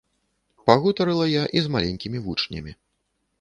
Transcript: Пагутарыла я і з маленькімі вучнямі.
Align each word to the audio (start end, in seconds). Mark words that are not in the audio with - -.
Пагутарыла 0.69 1.27
я 1.33 1.43
і 1.59 1.63
з 1.67 1.71
маленькімі 1.77 2.23
вучнямі. 2.29 2.77